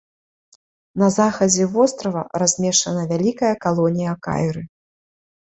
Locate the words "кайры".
4.27-4.61